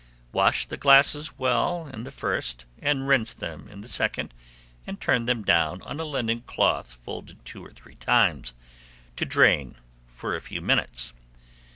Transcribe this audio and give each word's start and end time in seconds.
Wash 0.31 0.65
the 0.65 0.77
glasses 0.77 1.37
well 1.37 1.85
in 1.85 2.05
the 2.05 2.09
first 2.09 2.65
and 2.79 3.07
rinse 3.07 3.33
them 3.33 3.67
in 3.69 3.81
the 3.81 3.87
second, 3.87 4.33
and 4.87 4.99
turn 4.99 5.25
them 5.25 5.43
down 5.43 5.83
on 5.83 5.99
a 5.99 6.03
linen 6.05 6.41
cloth 6.47 6.95
folded 6.95 7.45
two 7.45 7.63
or 7.63 7.69
three 7.69 7.97
times, 7.97 8.55
to 9.15 9.25
drain 9.25 9.75
for 10.11 10.35
a 10.35 10.41
few 10.41 10.59
minutes. 10.59 11.13